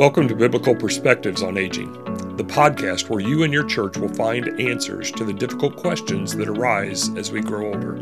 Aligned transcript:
Welcome 0.00 0.28
to 0.28 0.34
Biblical 0.34 0.74
Perspectives 0.74 1.42
on 1.42 1.58
Aging, 1.58 1.92
the 2.36 2.42
podcast 2.42 3.10
where 3.10 3.20
you 3.20 3.42
and 3.42 3.52
your 3.52 3.66
church 3.66 3.98
will 3.98 4.08
find 4.14 4.58
answers 4.58 5.12
to 5.12 5.26
the 5.26 5.32
difficult 5.34 5.76
questions 5.76 6.34
that 6.36 6.48
arise 6.48 7.14
as 7.18 7.30
we 7.30 7.42
grow 7.42 7.66
older. 7.66 7.96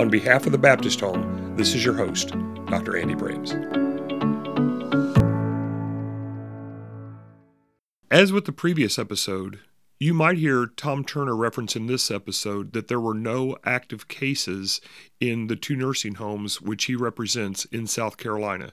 On 0.00 0.08
behalf 0.08 0.46
of 0.46 0.52
the 0.52 0.56
Baptist 0.56 1.00
Home, 1.00 1.54
this 1.54 1.74
is 1.74 1.84
your 1.84 1.92
host, 1.92 2.30
Dr. 2.68 2.96
Andy 2.96 3.14
Braams. 3.14 3.52
As 8.10 8.32
with 8.32 8.46
the 8.46 8.52
previous 8.52 8.98
episode, 8.98 9.60
you 10.00 10.14
might 10.14 10.38
hear 10.38 10.64
Tom 10.64 11.04
Turner 11.04 11.36
reference 11.36 11.76
in 11.76 11.86
this 11.86 12.10
episode 12.10 12.72
that 12.72 12.88
there 12.88 12.98
were 12.98 13.12
no 13.12 13.58
active 13.62 14.08
cases 14.08 14.80
in 15.20 15.48
the 15.48 15.56
two 15.56 15.76
nursing 15.76 16.14
homes 16.14 16.62
which 16.62 16.86
he 16.86 16.96
represents 16.96 17.66
in 17.66 17.86
South 17.86 18.16
Carolina. 18.16 18.72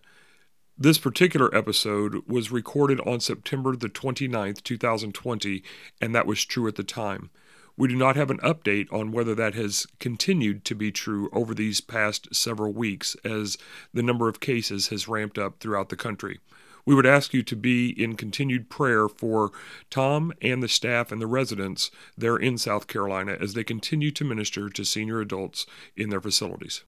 This 0.82 0.98
particular 0.98 1.54
episode 1.54 2.24
was 2.26 2.54
recorded 2.54 3.02
on 3.02 3.20
September 3.20 3.76
the 3.76 3.90
29th, 3.90 4.64
2020, 4.64 5.62
and 6.00 6.16
that 6.16 6.26
was 6.26 6.46
true 6.46 6.70
at 6.70 6.78
the 6.78 6.86
time. 6.86 7.32
We 7.76 7.90
do 7.90 7.98
not 7.98 8.16
have 8.16 8.32
an 8.32 8.38
update 8.38 8.88
on 8.90 9.12
whether 9.12 9.36
that 9.36 9.56
has 9.56 9.88
continued 10.00 10.64
to 10.64 10.76
be 10.76 10.90
true 10.90 11.30
over 11.34 11.54
these 11.54 11.82
past 11.82 12.34
several 12.34 12.72
weeks 12.72 13.18
as 13.26 13.58
the 13.94 14.02
number 14.02 14.30
of 14.30 14.40
cases 14.40 14.88
has 14.88 15.10
ramped 15.10 15.38
up 15.38 15.60
throughout 15.60 15.90
the 15.90 15.98
country. 15.98 16.40
We 16.86 16.96
would 16.96 17.06
ask 17.06 17.34
you 17.34 17.44
to 17.44 17.58
be 17.58 17.90
in 18.02 18.16
continued 18.16 18.70
prayer 18.70 19.10
for 19.10 19.52
Tom 19.90 20.32
and 20.42 20.64
the 20.64 20.70
staff 20.70 21.12
and 21.12 21.22
the 21.22 21.28
residents 21.28 21.92
there 22.18 22.38
in 22.38 22.58
South 22.58 22.88
Carolina 22.88 23.36
as 23.38 23.54
they 23.54 23.66
continue 23.66 24.12
to 24.12 24.24
minister 24.24 24.70
to 24.70 24.86
senior 24.86 25.20
adults 25.20 25.66
in 25.98 26.10
their 26.10 26.22
facilities. 26.22 26.86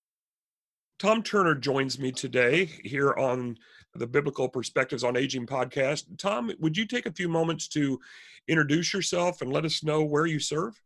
Tom 1.02 1.24
Turner 1.24 1.56
joins 1.56 1.98
me 1.98 2.12
today 2.12 2.66
here 2.66 3.12
on 3.16 3.58
the 3.94 4.08
Biblical 4.08 4.48
Perspectives 4.48 5.04
on 5.04 5.18
Aging 5.18 5.46
podcast. 5.46 6.06
Tom, 6.18 6.52
would 6.60 6.78
you 6.78 6.86
take 6.86 7.06
a 7.06 7.12
few 7.12 7.28
moments 7.28 7.68
to 7.70 8.00
introduce 8.48 8.94
yourself 8.94 9.42
and 9.42 9.52
let 9.52 9.66
us 9.66 9.84
know 9.84 10.04
where 10.04 10.26
you 10.26 10.40
serve? 10.40 10.80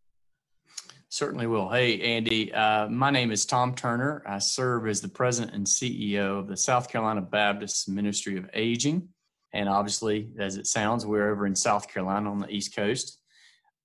Certainly 1.10 1.48
will. 1.48 1.70
Hey, 1.70 2.02
Andy. 2.02 2.52
Uh, 2.52 2.90
my 2.90 3.12
name 3.12 3.32
is 3.32 3.46
Tom 3.46 3.76
Turner. 3.76 4.24
I 4.26 4.40
serve 4.40 4.88
as 4.88 5.02
the 5.02 5.08
president 5.08 5.56
and 5.56 5.66
CEO 5.66 6.40
of 6.40 6.48
the 6.48 6.58
South 6.58 6.90
Carolina 6.90 7.22
Baptist 7.22 7.88
Ministry 7.88 8.38
of 8.38 8.50
Aging. 8.54 9.08
And 9.54 9.70
obviously, 9.70 10.32
as 10.40 10.58
it 10.58 10.68
sounds, 10.68 11.06
we're 11.06 11.32
over 11.32 11.46
in 11.46 11.56
South 11.56 11.88
Carolina 11.88 12.30
on 12.30 12.40
the 12.40 12.50
East 12.50 12.76
Coast. 12.76 13.20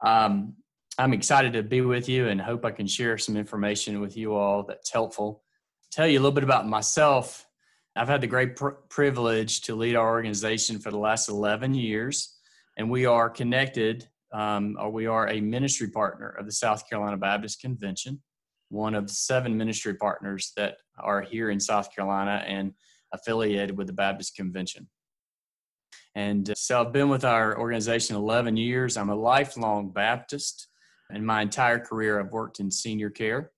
Um, 0.05 0.55
I'm 0.98 1.12
excited 1.12 1.53
to 1.53 1.62
be 1.62 1.83
with 1.83 2.09
you 2.09 2.28
and 2.28 2.41
hope 2.41 2.64
I 2.64 2.72
can 2.72 2.87
share 2.87 3.16
some 3.16 3.37
information 3.37 4.00
with 4.00 4.16
you 4.16 4.34
all 4.34 4.64
that's 4.64 4.91
helpful. 4.91 5.44
Tell 5.92 6.06
you 6.06 6.19
a 6.19 6.20
little 6.20 6.34
bit 6.34 6.44
about 6.44 6.66
myself. 6.66 7.47
I've 7.96 8.08
had 8.08 8.20
the 8.20 8.27
great 8.27 8.56
pr- 8.56 8.70
privilege 8.88 9.62
to 9.62 9.74
lead 9.74 9.96
our 9.96 10.08
organization 10.08 10.78
for 10.78 10.91
the 10.91 10.98
last 10.98 11.28
11 11.28 11.74
years, 11.74 12.36
and 12.77 12.91
we 12.91 13.05
are 13.06 13.28
connected, 13.28 14.08
um, 14.32 14.77
or 14.78 14.91
we 14.91 15.06
are 15.06 15.28
a 15.28 15.41
ministry 15.41 15.88
partner 15.88 16.28
of 16.28 16.47
the 16.47 16.52
South 16.52 16.88
Carolina 16.88 17.16
Baptist 17.16 17.60
Convention, 17.60 18.22
one 18.69 18.94
of 18.94 19.10
seven 19.10 19.56
ministry 19.56 19.94
partners 19.94 20.52
that 20.56 20.77
are 20.98 21.20
here 21.20 21.50
in 21.50 21.58
South 21.58 21.94
Carolina 21.94 22.44
and 22.47 22.72
affiliated 23.12 23.77
with 23.77 23.88
the 23.88 23.92
Baptist 23.92 24.36
Convention. 24.36 24.88
And 26.14 26.48
uh, 26.50 26.54
so 26.54 26.80
I've 26.80 26.92
been 26.92 27.08
with 27.08 27.25
our 27.25 27.58
organization 27.58 28.14
11 28.14 28.56
years. 28.56 28.97
I'm 28.97 29.10
a 29.10 29.16
lifelong 29.16 29.91
Baptist. 29.91 30.69
In 31.12 31.27
my 31.27 31.42
entire 31.42 31.80
career, 31.80 32.20
I've 32.20 32.32
worked 32.32 32.60
in 32.60 32.70
senior 32.70 33.10
care 33.10 33.50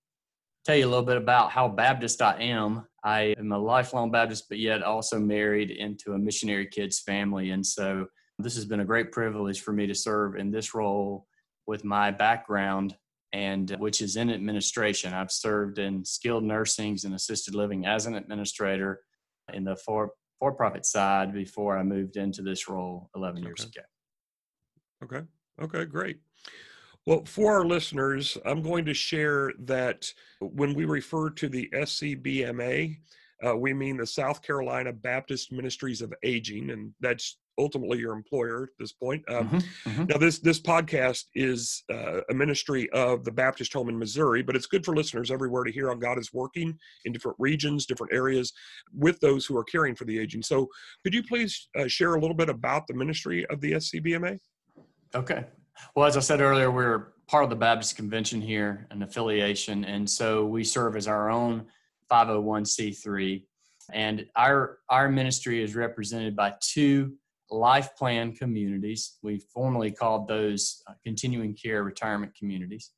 tell 0.65 0.77
you 0.77 0.87
a 0.87 0.91
little 0.91 1.05
bit 1.05 1.17
about 1.17 1.51
how 1.51 1.69
Baptist 1.69 2.23
I 2.23 2.41
am. 2.41 2.87
I 3.05 3.35
am 3.39 3.53
a 3.53 3.59
lifelong 3.59 4.11
Baptist, 4.11 4.49
but 4.49 4.59
yet 4.59 4.83
also 4.83 5.19
married 5.19 5.71
into 5.71 6.13
a 6.13 6.19
missionary 6.19 6.67
kids 6.67 7.01
family. 7.01 7.51
And 7.51 7.65
so 7.65 8.07
this 8.39 8.55
has 8.55 8.65
been 8.65 8.81
a 8.81 8.85
great 8.85 9.13
privilege 9.13 9.61
for 9.61 9.73
me 9.73 9.87
to 9.87 9.95
serve 9.95 10.37
in 10.37 10.51
this 10.51 10.75
role 10.75 11.27
with 11.67 11.85
my 11.85 12.11
background 12.11 12.97
and 13.33 13.71
which 13.79 14.01
is 14.03 14.17
in 14.17 14.31
administration. 14.31 15.13
I've 15.15 15.33
served 15.33 15.79
in 15.79 16.05
skilled 16.05 16.45
nursings 16.45 17.05
and 17.05 17.15
assisted 17.15 17.55
living 17.55 17.87
as 17.87 18.07
an 18.07 18.15
administrator 18.15 19.01
in 19.53 19.65
the 19.65 19.77
for 19.77 20.13
for 20.39 20.53
profit 20.53 20.85
side 20.85 21.33
before 21.33 21.79
I 21.79 21.83
moved 21.83 22.17
into 22.17 22.43
this 22.43 22.69
role 22.69 23.09
11 23.15 23.39
okay. 23.39 23.47
years 23.47 23.65
ago. 23.65 23.83
Okay. 25.05 25.27
Okay, 25.61 25.85
great. 25.85 26.19
Well, 27.07 27.25
for 27.25 27.53
our 27.53 27.65
listeners, 27.65 28.39
I'm 28.45 28.63
going 28.63 28.85
to 28.85 28.95
share 28.95 29.53
that 29.61 30.13
when 30.41 30.73
we 30.75 30.85
refer 30.85 31.31
to 31.31 31.49
the 31.49 31.69
SCBMA, 31.75 32.97
uh, 33.45 33.57
we 33.57 33.75
mean 33.75 33.97
the 33.97 34.07
South 34.07 34.41
Carolina 34.41 34.93
Baptist 34.93 35.51
Ministries 35.51 36.01
of 36.01 36.15
Aging, 36.23 36.71
and 36.71 36.93
that's 37.01 37.39
ultimately 37.59 37.99
your 37.99 38.13
employer 38.13 38.65
at 38.65 38.79
this 38.79 38.93
point. 38.93 39.23
Um, 39.29 39.49
mm-hmm, 39.49 39.91
mm-hmm. 39.91 40.05
Now, 40.05 40.17
this 40.17 40.39
this 40.39 40.61
podcast 40.61 41.25
is 41.35 41.83
uh, 41.93 42.21
a 42.31 42.35
ministry 42.35 42.89
of 42.91 43.25
the 43.25 43.33
Baptist 43.33 43.73
Home 43.73 43.89
in 43.89 43.99
Missouri, 43.99 44.43
but 44.43 44.55
it's 44.55 44.67
good 44.67 44.85
for 44.85 44.95
listeners 44.95 45.31
everywhere 45.31 45.65
to 45.65 45.73
hear 45.73 45.89
how 45.89 45.95
God 45.95 46.19
is 46.19 46.33
working 46.33 46.79
in 47.05 47.13
different 47.13 47.37
regions, 47.41 47.85
different 47.85 48.13
areas 48.13 48.53
with 48.97 49.19
those 49.21 49.45
who 49.45 49.57
are 49.57 49.65
caring 49.65 49.97
for 49.97 50.05
the 50.05 50.19
aging. 50.19 50.43
So, 50.43 50.69
could 51.03 51.15
you 51.15 51.23
please 51.25 51.69
uh, 51.77 51.89
share 51.89 52.15
a 52.15 52.21
little 52.21 52.37
bit 52.37 52.49
about 52.49 52.87
the 52.87 52.95
ministry 52.95 53.45
of 53.47 53.61
the 53.61 53.73
SCBMA? 53.73 54.39
Okay, 55.15 55.45
well, 55.95 56.07
as 56.07 56.17
I 56.17 56.21
said 56.21 56.41
earlier, 56.41 56.71
we're 56.71 57.13
part 57.29 57.45
of 57.45 57.51
the 57.51 57.57
Baptist 57.57 57.97
Convention 57.97 58.41
here, 58.41 58.87
an 58.91 59.03
affiliation, 59.03 59.85
and 59.85 60.09
so 60.09 60.45
we 60.45 60.65
serve 60.65 60.97
as 60.97 61.09
our 61.09 61.31
own 61.31 61.67
501c3. 62.11 63.45
And 63.93 64.27
our 64.37 64.79
our 64.89 65.09
ministry 65.09 65.63
is 65.63 65.75
represented 65.75 66.37
by 66.37 66.55
two 66.61 67.15
life 67.51 67.97
plan 67.97 68.33
communities. 68.33 69.19
We 69.23 69.43
formerly 69.53 69.91
called 69.91 70.29
those 70.29 70.83
uh, 70.89 70.93
continuing 71.05 71.55
care 71.55 71.83
retirement 71.83 72.35
communities. 72.39 72.91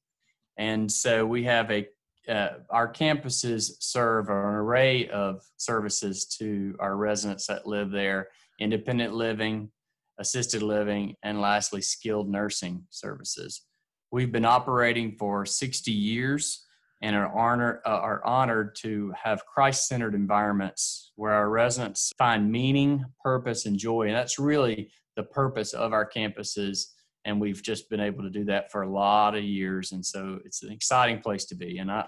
And 0.58 0.90
so 0.90 1.26
we 1.26 1.44
have 1.44 1.70
a 1.70 1.86
uh, 2.28 2.58
our 2.70 2.90
campuses 2.90 3.72
serve 3.80 4.28
an 4.30 4.34
array 4.34 5.08
of 5.08 5.42
services 5.58 6.24
to 6.38 6.74
our 6.80 6.96
residents 6.96 7.46
that 7.48 7.66
live 7.66 7.90
there 7.90 8.28
independent 8.60 9.12
living, 9.12 9.70
assisted 10.18 10.62
living, 10.62 11.14
and 11.22 11.40
lastly, 11.40 11.80
skilled 11.80 12.28
nursing 12.28 12.84
services. 12.90 13.62
We've 14.10 14.32
been 14.32 14.44
operating 14.44 15.16
for 15.18 15.44
60 15.44 15.90
years 15.90 16.64
and 17.02 17.16
are, 17.16 17.36
honor, 17.36 17.82
uh, 17.84 17.90
are 17.90 18.24
honored 18.24 18.76
to 18.76 19.12
have 19.22 19.44
Christ 19.44 19.88
centered 19.88 20.14
environments 20.14 21.12
where 21.16 21.32
our 21.32 21.50
residents 21.50 22.12
find 22.16 22.50
meaning, 22.50 23.04
purpose, 23.22 23.66
and 23.66 23.76
joy. 23.76 24.06
And 24.06 24.14
that's 24.14 24.38
really 24.38 24.90
the 25.16 25.24
purpose 25.24 25.72
of 25.72 25.92
our 25.92 26.08
campuses. 26.08 26.86
And 27.24 27.40
we've 27.40 27.62
just 27.62 27.90
been 27.90 28.00
able 28.00 28.22
to 28.22 28.30
do 28.30 28.44
that 28.44 28.70
for 28.70 28.82
a 28.82 28.90
lot 28.90 29.34
of 29.34 29.42
years. 29.42 29.92
And 29.92 30.04
so 30.04 30.38
it's 30.44 30.62
an 30.62 30.72
exciting 30.72 31.20
place 31.20 31.44
to 31.46 31.54
be. 31.54 31.78
And 31.78 31.90
I, 31.90 32.06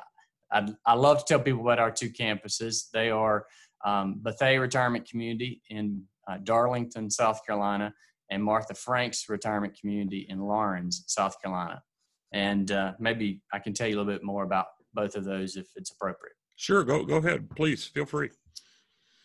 I, 0.52 0.66
I 0.86 0.94
love 0.94 1.18
to 1.18 1.24
tell 1.26 1.40
people 1.40 1.62
about 1.62 1.78
our 1.78 1.90
two 1.90 2.10
campuses. 2.10 2.88
They 2.92 3.10
are 3.10 3.46
um, 3.84 4.20
Bethea 4.22 4.60
Retirement 4.60 5.08
Community 5.08 5.60
in 5.68 6.04
uh, 6.26 6.38
Darlington, 6.42 7.10
South 7.10 7.44
Carolina, 7.46 7.92
and 8.30 8.42
Martha 8.42 8.74
Franks 8.74 9.28
retirement 9.28 9.78
community 9.78 10.26
in 10.28 10.40
Laurens, 10.40 11.04
South 11.06 11.40
Carolina. 11.40 11.82
And 12.32 12.70
uh, 12.70 12.92
maybe 12.98 13.40
I 13.52 13.58
can 13.58 13.72
tell 13.72 13.86
you 13.86 13.96
a 13.96 13.98
little 13.98 14.12
bit 14.12 14.24
more 14.24 14.44
about 14.44 14.66
both 14.94 15.16
of 15.16 15.24
those 15.24 15.56
if 15.56 15.68
it's 15.76 15.92
appropriate. 15.92 16.34
Sure, 16.56 16.82
go 16.84 17.04
go 17.04 17.16
ahead, 17.16 17.50
please. 17.54 17.84
Feel 17.84 18.06
free. 18.06 18.30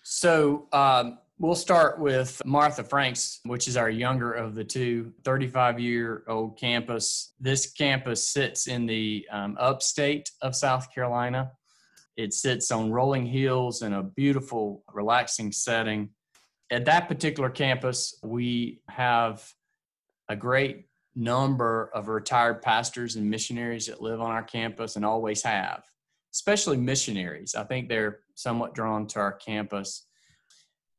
So 0.04 0.68
um, 0.74 1.20
we'll 1.40 1.56
start 1.56 2.00
with 2.00 2.42
Martha 2.46 2.84
Franks, 2.84 3.40
which 3.46 3.68
is 3.68 3.78
our 3.78 3.90
younger 3.90 4.34
of 4.34 4.56
the 4.56 4.64
two, 4.64 5.14
35 5.24 5.80
year 5.80 6.24
old 6.28 6.60
campus. 6.60 7.34
This 7.40 7.72
campus 7.72 8.28
sits 8.28 8.68
in 8.68 8.86
the 8.86 9.26
um, 9.32 9.56
upstate 9.60 10.30
of 10.42 10.56
South 10.56 10.94
Carolina. 10.94 11.52
It 12.18 12.34
sits 12.34 12.72
on 12.72 12.92
rolling 12.92 13.26
hills 13.26 13.82
in 13.82 13.94
a 13.94 14.04
beautiful, 14.04 14.84
relaxing 14.94 15.52
setting 15.52 16.10
at 16.72 16.86
that 16.86 17.10
particular 17.10 17.50
campus, 17.50 18.18
we 18.24 18.82
have 18.90 19.46
a 20.30 20.36
great 20.36 20.86
number 21.14 21.92
of 21.94 22.08
retired 22.08 22.62
pastors 22.62 23.18
and 23.18 23.30
missionaries 23.30 23.88
that 23.88 24.02
live 24.02 24.22
on 24.22 24.32
our 24.32 24.44
campus 24.44 24.96
and 24.96 25.04
always 25.04 25.44
have, 25.44 25.84
especially 26.34 26.78
missionaries. 26.78 27.54
I 27.54 27.66
think 27.66 27.90
they're 27.90 28.20
somewhat 28.36 28.74
drawn 28.74 29.06
to 29.08 29.20
our 29.20 29.34
campus. 29.34 30.08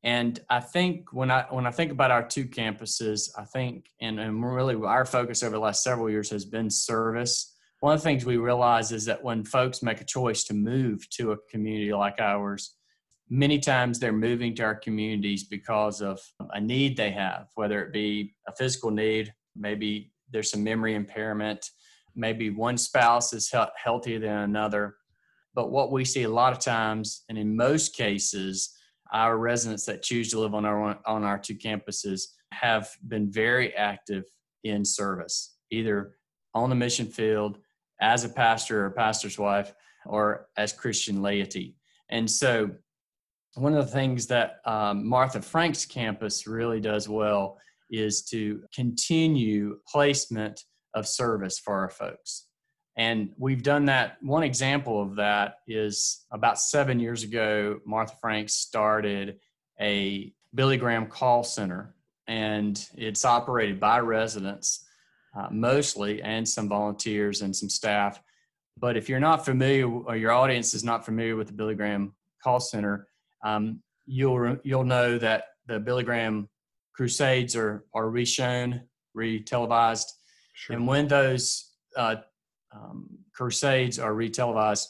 And 0.04 0.38
I 0.50 0.60
think 0.60 1.12
when 1.12 1.30
I 1.30 1.46
when 1.48 1.66
I 1.66 1.70
think 1.70 1.92
about 1.92 2.10
our 2.10 2.26
two 2.26 2.44
campuses, 2.44 3.30
I 3.38 3.44
think 3.44 3.86
and, 4.00 4.20
and 4.20 4.44
really 4.44 4.74
our 4.74 5.06
focus 5.06 5.42
over 5.42 5.54
the 5.54 5.60
last 5.60 5.82
several 5.82 6.10
years 6.10 6.28
has 6.30 6.44
been 6.44 6.68
service. 6.68 7.56
One 7.80 7.94
of 7.94 8.00
the 8.00 8.04
things 8.04 8.26
we 8.26 8.36
realize 8.36 8.92
is 8.92 9.06
that 9.06 9.24
when 9.24 9.44
folks 9.44 9.82
make 9.82 10.00
a 10.00 10.04
choice 10.04 10.44
to 10.44 10.54
move 10.54 11.08
to 11.10 11.32
a 11.32 11.38
community 11.50 11.92
like 11.92 12.20
ours, 12.20 12.76
many 13.32 13.58
times 13.58 13.98
they're 13.98 14.12
moving 14.12 14.54
to 14.54 14.62
our 14.62 14.74
communities 14.74 15.44
because 15.44 16.02
of 16.02 16.20
a 16.52 16.60
need 16.60 16.98
they 16.98 17.10
have, 17.10 17.46
whether 17.54 17.82
it 17.82 17.90
be 17.90 18.34
a 18.46 18.54
physical 18.54 18.90
need, 18.90 19.32
maybe 19.56 20.12
there's 20.30 20.50
some 20.50 20.62
memory 20.62 20.94
impairment, 20.94 21.70
maybe 22.14 22.50
one 22.50 22.76
spouse 22.76 23.32
is 23.32 23.48
he- 23.48 23.64
healthier 23.82 24.18
than 24.18 24.36
another. 24.36 24.96
But 25.54 25.70
what 25.70 25.90
we 25.90 26.04
see 26.04 26.24
a 26.24 26.28
lot 26.28 26.52
of 26.52 26.58
times, 26.58 27.24
and 27.30 27.38
in 27.38 27.56
most 27.56 27.96
cases, 27.96 28.76
our 29.14 29.38
residents 29.38 29.86
that 29.86 30.02
choose 30.02 30.30
to 30.30 30.38
live 30.38 30.54
on 30.54 30.66
our 30.66 30.98
on 31.06 31.24
our 31.24 31.38
two 31.38 31.54
campuses 31.54 32.24
have 32.52 32.90
been 33.08 33.32
very 33.32 33.74
active 33.74 34.24
in 34.64 34.84
service, 34.84 35.56
either 35.70 36.16
on 36.54 36.68
the 36.68 36.76
mission 36.76 37.06
field 37.06 37.58
as 38.02 38.24
a 38.24 38.28
pastor 38.28 38.84
or 38.84 38.90
pastor's 38.90 39.38
wife 39.38 39.74
or 40.04 40.48
as 40.58 40.74
Christian 40.74 41.22
laity. 41.22 41.76
And 42.10 42.30
so, 42.30 42.70
one 43.54 43.74
of 43.74 43.84
the 43.84 43.92
things 43.92 44.26
that 44.28 44.60
um, 44.64 45.06
Martha 45.06 45.42
Frank's 45.42 45.84
campus 45.84 46.46
really 46.46 46.80
does 46.80 47.08
well 47.08 47.58
is 47.90 48.22
to 48.22 48.62
continue 48.74 49.78
placement 49.86 50.64
of 50.94 51.06
service 51.06 51.58
for 51.58 51.74
our 51.74 51.90
folks. 51.90 52.46
And 52.96 53.32
we've 53.38 53.62
done 53.62 53.86
that. 53.86 54.16
One 54.22 54.42
example 54.42 55.00
of 55.00 55.16
that 55.16 55.56
is 55.66 56.24
about 56.30 56.58
seven 56.58 57.00
years 57.00 57.22
ago, 57.22 57.80
Martha 57.86 58.14
Franks 58.20 58.54
started 58.54 59.38
a 59.80 60.32
Billy 60.54 60.76
Graham 60.76 61.06
call 61.06 61.42
center, 61.42 61.94
and 62.26 62.86
it's 62.94 63.24
operated 63.24 63.80
by 63.80 64.00
residents 64.00 64.84
uh, 65.34 65.48
mostly, 65.50 66.22
and 66.22 66.46
some 66.46 66.68
volunteers 66.68 67.40
and 67.40 67.56
some 67.56 67.70
staff. 67.70 68.20
But 68.78 68.96
if 68.96 69.08
you're 69.08 69.20
not 69.20 69.44
familiar, 69.44 69.88
or 69.88 70.16
your 70.16 70.32
audience 70.32 70.74
is 70.74 70.84
not 70.84 71.04
familiar 71.04 71.36
with 71.36 71.46
the 71.46 71.54
Billy 71.54 71.74
Graham 71.74 72.14
call 72.42 72.60
center, 72.60 73.08
um, 73.42 73.82
you'll 74.06 74.56
you'll 74.62 74.84
know 74.84 75.18
that 75.18 75.44
the 75.66 75.78
Billy 75.80 76.04
Graham 76.04 76.48
crusades 76.94 77.56
are 77.56 77.84
are 77.94 78.06
reshown, 78.06 78.82
re-televised, 79.14 80.12
sure. 80.54 80.76
and 80.76 80.86
when 80.86 81.08
those 81.08 81.70
uh, 81.96 82.16
um, 82.74 83.08
crusades 83.34 83.98
are 83.98 84.12
retelevised, 84.12 84.86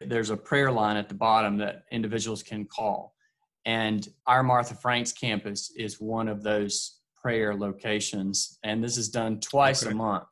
there's 0.00 0.30
a 0.30 0.36
prayer 0.36 0.70
line 0.70 0.96
at 0.96 1.08
the 1.08 1.14
bottom 1.14 1.58
that 1.58 1.84
individuals 1.90 2.42
can 2.42 2.64
call. 2.64 3.14
And 3.64 4.08
our 4.26 4.42
Martha 4.42 4.74
Franks 4.74 5.12
campus 5.12 5.72
is 5.76 6.00
one 6.00 6.28
of 6.28 6.42
those 6.42 7.00
prayer 7.20 7.54
locations. 7.54 8.58
And 8.62 8.82
this 8.82 8.96
is 8.96 9.08
done 9.08 9.40
twice 9.40 9.82
okay. 9.82 9.92
a 9.92 9.96
month. 9.96 10.28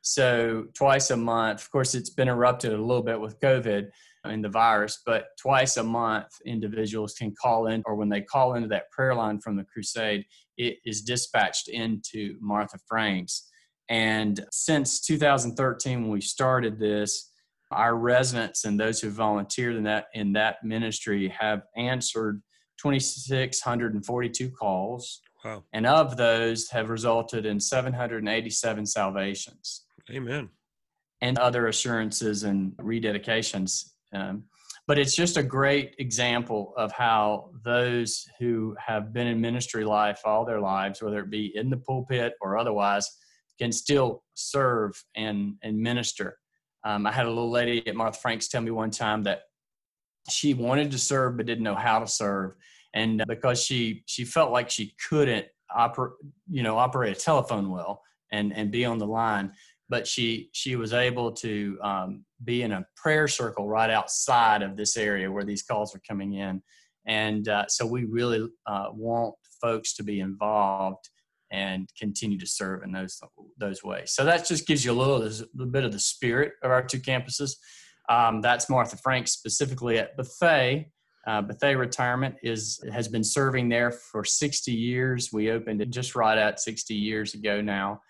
So, 0.00 0.66
twice 0.74 1.10
a 1.10 1.16
month, 1.16 1.62
of 1.62 1.70
course, 1.70 1.94
it's 1.94 2.10
been 2.10 2.28
erupted 2.28 2.72
a 2.72 2.76
little 2.76 3.02
bit 3.02 3.20
with 3.20 3.38
COVID 3.40 3.90
and 4.24 4.44
the 4.44 4.48
virus, 4.48 5.00
but 5.04 5.26
twice 5.38 5.76
a 5.76 5.82
month, 5.82 6.28
individuals 6.46 7.14
can 7.14 7.34
call 7.40 7.66
in, 7.66 7.82
or 7.86 7.96
when 7.96 8.08
they 8.08 8.20
call 8.20 8.54
into 8.54 8.68
that 8.68 8.90
prayer 8.90 9.14
line 9.14 9.40
from 9.40 9.56
the 9.56 9.64
crusade, 9.64 10.24
it 10.56 10.78
is 10.84 11.02
dispatched 11.02 11.68
into 11.68 12.36
Martha 12.40 12.78
Franks 12.88 13.48
and 13.92 14.44
since 14.50 15.00
2013, 15.00 16.02
when 16.02 16.10
we 16.10 16.22
started 16.22 16.78
this, 16.78 17.30
our 17.70 17.96
residents 17.96 18.64
and 18.64 18.80
those 18.80 19.00
who 19.00 19.10
volunteered 19.10 19.76
in 19.76 19.84
that 19.84 20.06
in 20.14 20.32
that 20.32 20.64
ministry 20.64 21.28
have 21.28 21.62
answered 21.76 22.42
2,642 22.80 24.50
calls. 24.50 25.20
Wow. 25.44 25.64
And 25.74 25.86
of 25.86 26.16
those 26.16 26.70
have 26.70 26.88
resulted 26.88 27.44
in 27.44 27.60
787 27.60 28.86
salvations. 28.86 29.84
Amen. 30.10 30.48
And 31.20 31.38
other 31.38 31.66
assurances 31.66 32.44
and 32.44 32.72
rededications. 32.78 33.90
Um, 34.12 34.44
but 34.86 34.98
it's 34.98 35.14
just 35.14 35.36
a 35.36 35.42
great 35.42 35.94
example 35.98 36.74
of 36.76 36.92
how 36.92 37.50
those 37.64 38.26
who 38.38 38.74
have 38.84 39.12
been 39.12 39.26
in 39.26 39.40
ministry 39.40 39.84
life 39.84 40.20
all 40.24 40.44
their 40.44 40.60
lives, 40.60 41.00
whether 41.00 41.20
it 41.20 41.30
be 41.30 41.52
in 41.54 41.70
the 41.70 41.76
pulpit 41.76 42.34
or 42.40 42.58
otherwise, 42.58 43.08
can 43.58 43.70
still 43.70 44.24
serve 44.34 44.92
and 45.14 45.54
and 45.62 45.78
minister. 45.78 46.38
Um, 46.84 47.06
I 47.06 47.12
had 47.12 47.26
a 47.26 47.28
little 47.28 47.50
lady 47.50 47.86
at 47.86 47.94
Martha 47.94 48.18
Franks 48.18 48.48
tell 48.48 48.60
me 48.60 48.72
one 48.72 48.90
time 48.90 49.22
that 49.22 49.42
she 50.28 50.52
wanted 50.54 50.90
to 50.90 50.98
serve 50.98 51.36
but 51.36 51.46
didn't 51.46 51.64
know 51.64 51.76
how 51.76 52.00
to 52.00 52.06
serve, 52.06 52.54
and 52.92 53.22
because 53.28 53.62
she 53.62 54.02
she 54.06 54.24
felt 54.24 54.50
like 54.50 54.68
she 54.68 54.94
couldn't 55.08 55.46
operate 55.74 56.14
you 56.50 56.62
know 56.62 56.76
operate 56.76 57.16
a 57.16 57.20
telephone 57.20 57.70
well 57.70 58.02
and 58.32 58.52
and 58.52 58.72
be 58.72 58.84
on 58.84 58.98
the 58.98 59.06
line, 59.06 59.52
but 59.92 60.06
she 60.06 60.48
she 60.52 60.74
was 60.74 60.94
able 60.94 61.30
to 61.30 61.78
um, 61.82 62.24
be 62.44 62.62
in 62.62 62.72
a 62.72 62.86
prayer 62.96 63.28
circle 63.28 63.68
right 63.68 63.90
outside 63.90 64.62
of 64.62 64.74
this 64.74 64.96
area 64.96 65.30
where 65.30 65.44
these 65.44 65.62
calls 65.62 65.94
are 65.94 66.00
coming 66.08 66.32
in, 66.32 66.62
and 67.06 67.46
uh, 67.48 67.66
so 67.68 67.84
we 67.84 68.06
really 68.06 68.48
uh, 68.66 68.86
want 68.94 69.34
folks 69.60 69.92
to 69.96 70.02
be 70.02 70.20
involved 70.20 71.10
and 71.50 71.90
continue 72.00 72.38
to 72.38 72.46
serve 72.46 72.82
in 72.82 72.90
those 72.90 73.20
those 73.58 73.84
ways. 73.84 74.12
So 74.14 74.24
that 74.24 74.46
just 74.46 74.66
gives 74.66 74.82
you 74.82 74.92
a 74.92 74.98
little, 75.02 75.22
a 75.22 75.28
little 75.54 75.70
bit 75.70 75.84
of 75.84 75.92
the 75.92 76.00
spirit 76.00 76.54
of 76.62 76.70
our 76.70 76.82
two 76.82 76.98
campuses. 76.98 77.56
Um, 78.08 78.40
that's 78.40 78.70
Martha 78.70 78.96
Frank 78.96 79.28
specifically 79.28 79.98
at 79.98 80.16
Bethea. 80.16 80.86
Uh, 81.26 81.42
Bethea 81.42 81.76
Retirement 81.76 82.36
is 82.42 82.82
has 82.90 83.08
been 83.08 83.24
serving 83.24 83.68
there 83.68 83.90
for 83.90 84.24
60 84.24 84.72
years. 84.72 85.28
We 85.34 85.50
opened 85.50 85.82
it 85.82 85.90
just 85.90 86.14
right 86.14 86.38
at 86.38 86.60
60 86.60 86.94
years 86.94 87.34
ago 87.34 87.60
now, 87.60 88.00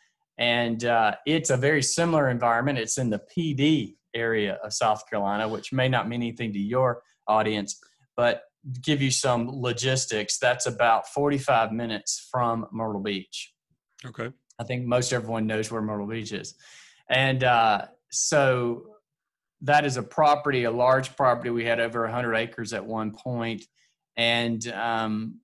and 0.43 0.85
uh, 0.87 1.15
it's 1.25 1.50
a 1.50 1.56
very 1.56 1.85
similar 1.85 2.29
environment. 2.29 2.77
It's 2.77 2.99
in 2.99 3.11
the 3.11 3.21
Pee 3.21 3.55
Dee 3.55 3.97
area 4.12 4.59
of 4.65 4.73
South 4.73 5.09
Carolina, 5.09 5.47
which 5.47 5.73
may 5.73 5.89
not 5.89 6.09
mean 6.09 6.21
anything 6.21 6.53
to 6.53 6.59
your 6.59 7.05
audience, 7.29 7.79
but 8.17 8.43
give 8.81 9.00
you 9.00 9.12
some 9.12 9.49
logistics, 9.49 10.39
that's 10.39 10.67
about 10.67 11.06
45 11.06 11.71
minutes 11.71 12.29
from 12.29 12.67
Myrtle 12.73 13.00
Beach. 13.00 13.53
Okay. 14.05 14.31
I 14.59 14.65
think 14.65 14.85
most 14.85 15.12
everyone 15.12 15.47
knows 15.47 15.71
where 15.71 15.81
Myrtle 15.81 16.09
Beach 16.09 16.33
is. 16.33 16.56
And 17.09 17.44
uh, 17.44 17.87
so 18.11 18.87
that 19.61 19.85
is 19.85 19.97
a 19.97 20.03
property, 20.03 20.65
a 20.65 20.73
large 20.73 21.15
property. 21.15 21.50
We 21.50 21.65
had 21.65 21.79
over 21.79 22.03
100 22.03 22.35
acres 22.35 22.73
at 22.73 22.85
one 22.85 23.12
point, 23.12 23.65
and 24.17 24.67
um, 24.73 25.39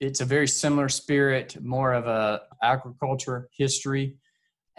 it's 0.00 0.20
a 0.20 0.24
very 0.24 0.48
similar 0.48 0.88
spirit, 0.88 1.56
more 1.62 1.92
of 1.92 2.08
a 2.08 2.42
agriculture 2.60 3.48
history 3.56 4.16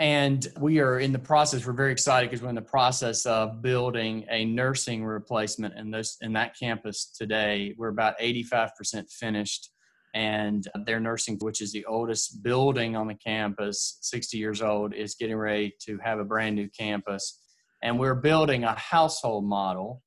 and 0.01 0.47
we 0.59 0.79
are 0.79 0.99
in 0.99 1.11
the 1.11 1.19
process 1.19 1.63
we're 1.63 1.73
very 1.73 1.91
excited 1.91 2.27
because 2.27 2.41
we're 2.41 2.49
in 2.49 2.55
the 2.55 2.61
process 2.61 3.27
of 3.27 3.61
building 3.61 4.25
a 4.31 4.43
nursing 4.45 5.05
replacement 5.05 5.77
in 5.77 5.91
this 5.91 6.17
in 6.21 6.33
that 6.33 6.57
campus 6.57 7.05
today. 7.15 7.75
We're 7.77 7.89
about 7.89 8.17
85% 8.19 9.11
finished 9.11 9.69
and 10.15 10.67
their 10.87 10.99
nursing 10.99 11.37
which 11.39 11.61
is 11.61 11.71
the 11.71 11.85
oldest 11.85 12.41
building 12.41 12.95
on 12.95 13.07
the 13.07 13.13
campus 13.13 13.99
60 14.01 14.37
years 14.39 14.63
old 14.63 14.95
is 14.95 15.13
getting 15.13 15.37
ready 15.37 15.71
to 15.85 15.99
have 16.03 16.17
a 16.17 16.25
brand 16.25 16.55
new 16.55 16.67
campus. 16.67 17.39
And 17.83 17.99
we're 17.99 18.15
building 18.15 18.63
a 18.63 18.73
household 18.73 19.45
model 19.45 20.01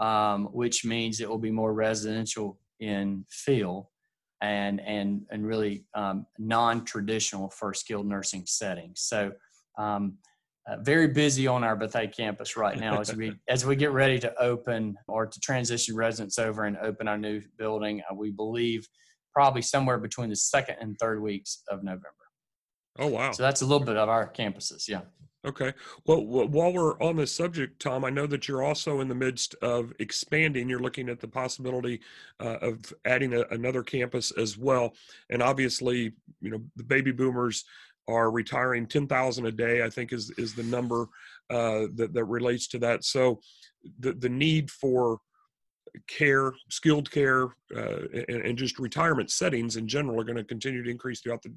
um, 0.00 0.46
which 0.46 0.84
means 0.84 1.20
it 1.20 1.28
will 1.28 1.38
be 1.38 1.52
more 1.52 1.72
residential 1.72 2.58
in 2.80 3.24
feel 3.30 3.90
and 4.40 4.80
and 4.80 5.22
and 5.30 5.46
really 5.46 5.84
um, 5.94 6.26
non-traditional 6.38 7.50
for 7.50 7.74
skilled 7.74 8.06
nursing 8.06 8.44
settings. 8.46 9.00
So 9.02 9.32
um, 9.78 10.18
uh, 10.68 10.76
very 10.82 11.08
busy 11.08 11.46
on 11.46 11.64
our 11.64 11.74
Bethea 11.74 12.08
campus 12.08 12.56
right 12.56 12.78
now 12.78 13.00
as 13.00 13.14
we 13.14 13.32
as 13.48 13.64
we 13.64 13.76
get 13.76 13.92
ready 13.92 14.18
to 14.18 14.34
open 14.40 14.96
or 15.08 15.26
to 15.26 15.40
transition 15.40 15.96
residents 15.96 16.38
over 16.38 16.64
and 16.64 16.76
open 16.78 17.08
our 17.08 17.18
new 17.18 17.40
building. 17.58 18.02
Uh, 18.10 18.14
we 18.14 18.30
believe 18.30 18.86
probably 19.32 19.62
somewhere 19.62 19.98
between 19.98 20.30
the 20.30 20.36
second 20.36 20.76
and 20.80 20.98
third 20.98 21.22
weeks 21.22 21.62
of 21.68 21.82
November. 21.82 22.08
Oh 22.98 23.08
wow! 23.08 23.32
So 23.32 23.42
that's 23.42 23.62
a 23.62 23.66
little 23.66 23.84
bit 23.84 23.96
of 23.96 24.08
our 24.08 24.30
campuses. 24.32 24.88
Yeah. 24.88 25.02
Okay. 25.42 25.72
Well, 26.04 26.22
while 26.22 26.72
we're 26.72 27.00
on 27.00 27.16
this 27.16 27.34
subject, 27.34 27.80
Tom, 27.80 28.04
I 28.04 28.10
know 28.10 28.26
that 28.26 28.46
you're 28.46 28.62
also 28.62 29.00
in 29.00 29.08
the 29.08 29.14
midst 29.14 29.54
of 29.62 29.90
expanding. 29.98 30.68
You're 30.68 30.80
looking 30.80 31.08
at 31.08 31.18
the 31.18 31.28
possibility 31.28 32.00
uh, 32.40 32.58
of 32.60 32.92
adding 33.06 33.32
a, 33.32 33.44
another 33.50 33.82
campus 33.82 34.32
as 34.32 34.58
well. 34.58 34.94
And 35.30 35.42
obviously, 35.42 36.12
you 36.42 36.50
know, 36.50 36.62
the 36.76 36.84
baby 36.84 37.10
boomers 37.10 37.64
are 38.06 38.30
retiring 38.30 38.86
10,000 38.86 39.46
a 39.46 39.52
day, 39.52 39.82
I 39.82 39.88
think 39.88 40.12
is, 40.12 40.30
is 40.36 40.54
the 40.54 40.62
number 40.62 41.08
uh, 41.48 41.86
that, 41.94 42.12
that 42.12 42.24
relates 42.24 42.66
to 42.68 42.78
that. 42.80 43.04
So 43.04 43.40
the, 43.98 44.12
the 44.12 44.28
need 44.28 44.70
for 44.70 45.20
care, 46.06 46.52
skilled 46.68 47.10
care, 47.10 47.44
uh, 47.76 48.02
and, 48.28 48.42
and, 48.44 48.58
just 48.58 48.78
retirement 48.78 49.30
settings 49.30 49.76
in 49.76 49.86
general 49.86 50.20
are 50.20 50.24
going 50.24 50.36
to 50.36 50.44
continue 50.44 50.82
to 50.82 50.90
increase 50.90 51.20
throughout 51.20 51.42
the 51.42 51.52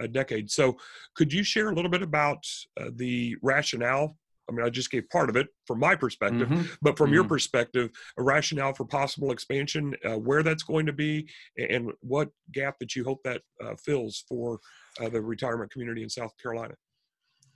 uh, 0.00 0.06
decade. 0.06 0.50
So, 0.50 0.76
could 1.14 1.32
you 1.32 1.42
share 1.42 1.70
a 1.70 1.74
little 1.74 1.90
bit 1.90 2.02
about 2.02 2.44
uh, 2.80 2.90
the 2.94 3.36
rationale? 3.42 4.16
I 4.48 4.52
mean, 4.52 4.64
I 4.64 4.70
just 4.70 4.90
gave 4.90 5.08
part 5.10 5.28
of 5.28 5.36
it 5.36 5.48
from 5.66 5.78
my 5.78 5.94
perspective, 5.94 6.48
mm-hmm. 6.48 6.62
but 6.80 6.96
from 6.96 7.08
mm-hmm. 7.08 7.14
your 7.14 7.24
perspective, 7.24 7.90
a 8.16 8.22
rationale 8.22 8.72
for 8.72 8.86
possible 8.86 9.30
expansion, 9.30 9.94
uh, 10.04 10.18
where 10.18 10.42
that's 10.42 10.62
going 10.62 10.86
to 10.86 10.92
be, 10.92 11.28
and 11.58 11.92
what 12.00 12.30
gap 12.52 12.78
that 12.78 12.96
you 12.96 13.04
hope 13.04 13.22
that 13.24 13.42
uh, 13.62 13.74
fills 13.76 14.24
for 14.26 14.58
uh, 15.00 15.08
the 15.08 15.20
retirement 15.20 15.70
community 15.70 16.02
in 16.02 16.08
South 16.08 16.32
Carolina. 16.42 16.74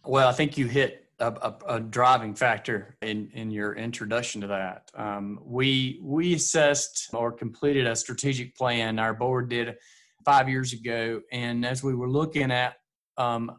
Well, 0.04 0.28
I 0.28 0.32
think 0.32 0.58
you 0.58 0.66
hit 0.66 1.01
a, 1.19 1.26
a, 1.26 1.76
a, 1.76 1.81
driving 1.81 2.35
factor 2.35 2.97
in, 3.02 3.31
in 3.33 3.50
your 3.50 3.75
introduction 3.75 4.40
to 4.40 4.47
that. 4.49 4.90
Um, 4.95 5.38
we 5.45 6.00
we 6.02 6.35
assessed 6.35 7.11
or 7.12 7.33
completed 7.33 7.87
a 7.87 7.95
strategic 7.97 8.57
plan. 8.57 8.99
Our 8.99 9.14
board 9.14 9.49
did 9.49 9.76
five 10.25 10.49
years 10.49 10.73
ago, 10.73 11.21
and 11.31 11.64
as 11.64 11.83
we 11.83 11.95
were 11.95 12.11
looking 12.11 12.50
at, 12.50 12.75
um, 13.19 13.52